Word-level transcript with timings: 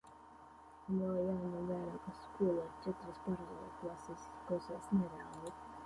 Un 0.93 1.01
vēl 1.01 1.19
jāņem 1.25 1.67
vērā, 1.67 1.99
ka 2.07 2.15
skolā 2.21 2.65
ir 2.65 2.73
četras 2.89 3.23
paralēlklases. 3.29 4.29
Neizklausās 4.29 4.93
reāli. 5.01 5.59